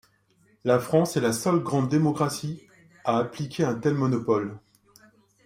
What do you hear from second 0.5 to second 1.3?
La France est